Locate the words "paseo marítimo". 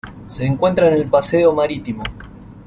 1.07-2.01